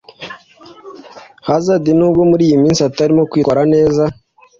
[1.47, 4.03] Hazard nubwo muri iyi minsi atarimo kwitwara neza